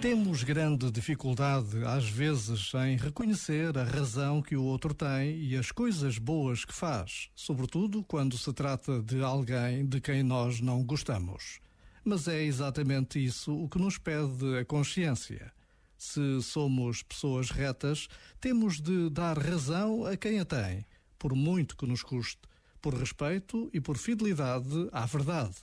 [0.00, 5.72] Temos grande dificuldade, às vezes, em reconhecer a razão que o outro tem e as
[5.72, 11.60] coisas boas que faz, sobretudo quando se trata de alguém de quem nós não gostamos.
[12.04, 15.50] Mas é exatamente isso o que nos pede a consciência.
[15.96, 18.06] Se somos pessoas retas,
[18.38, 20.84] temos de dar razão a quem a tem,
[21.18, 22.42] por muito que nos custe,
[22.82, 25.56] por respeito e por fidelidade à verdade.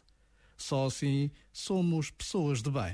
[0.57, 2.93] Só assim somos pessoas de bem.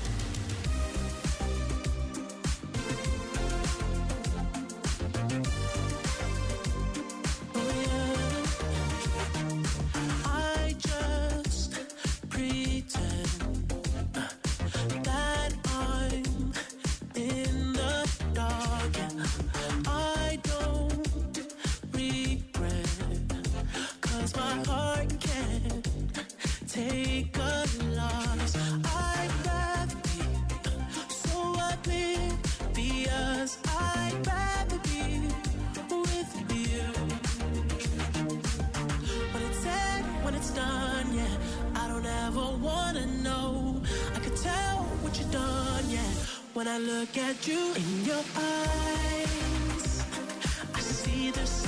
[25.19, 25.87] can't
[26.67, 27.65] take a
[27.97, 28.55] loss.
[28.85, 30.19] I'd rather be
[31.09, 33.57] so oblivious.
[33.67, 35.03] I'd rather be
[35.89, 36.83] with you.
[39.33, 41.35] When it's said, when it's done, yeah.
[41.75, 43.81] I don't ever wanna know.
[44.15, 46.11] I could tell what you've done, yeah.
[46.53, 50.03] When I look at you in your eyes,
[50.75, 51.60] I see there's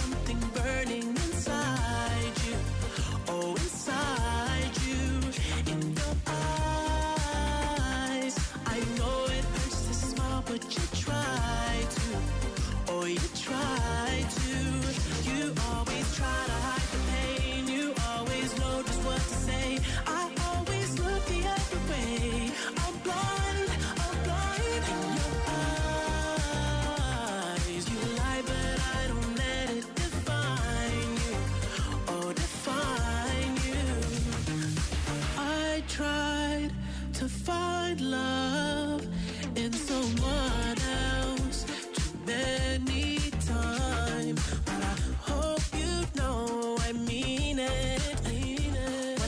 [12.90, 14.56] Oh, you try to.
[15.30, 17.68] You always try to hide the pain.
[17.68, 19.80] You always know just what to say.
[20.08, 20.13] I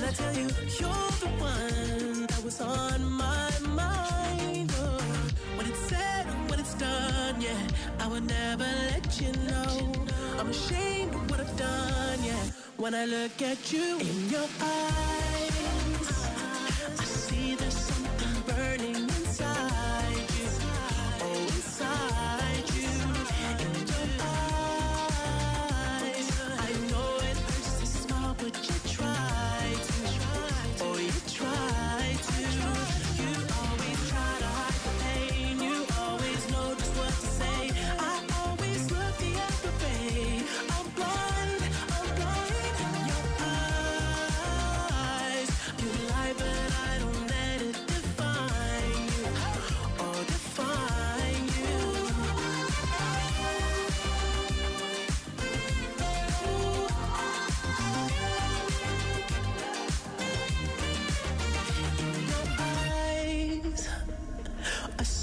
[0.07, 0.47] I tell you
[0.79, 4.99] you're the one that was on my mind, oh,
[5.57, 7.67] when it's said when it's done, yeah,
[7.99, 9.91] I would never let you know.
[10.39, 12.44] I'm ashamed of what I've done, yeah.
[12.77, 15.25] When I look at you in your eyes,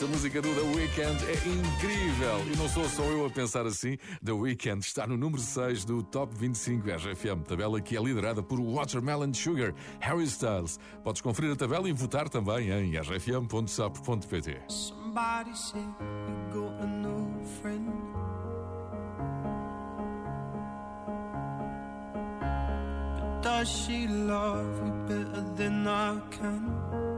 [0.00, 3.98] Esta música do The Weeknd é incrível e não sou só eu a pensar assim.
[4.24, 8.58] The Weeknd está no número 6 do Top 25 RFM, tabela que é liderada por
[8.58, 10.78] Watermelon Sugar, Harry Styles.
[11.04, 14.62] Podes conferir a tabela e votar também em rfm.sap.pt.
[14.68, 17.92] Somebody say you got a new friend.
[23.20, 27.09] But does she love you better than I can?